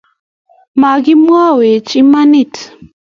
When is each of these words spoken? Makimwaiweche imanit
Makimwaiweche 0.79 1.93
imanit 2.03 2.53